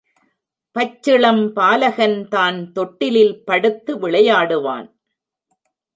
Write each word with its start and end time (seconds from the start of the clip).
பச்சிளம் 0.75 1.43
பாலகன்தான் 1.55 2.71
தொட்டிலில் 2.71 3.35
படுத்து 3.43 3.99
விளையாடுவான். 3.99 4.87